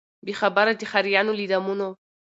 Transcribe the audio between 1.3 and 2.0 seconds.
له دامونو